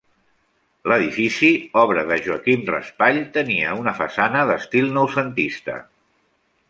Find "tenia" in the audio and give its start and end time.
3.37-3.75